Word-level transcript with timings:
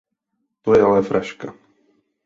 To 0.65 0.69
je 0.73 0.81
ale 0.87 1.01
fraška! 1.09 1.47